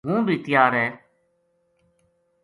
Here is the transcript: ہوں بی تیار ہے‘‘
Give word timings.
ہوں 0.07 0.19
بی 0.27 0.35
تیار 0.45 0.71
ہے‘‘ 0.79 0.87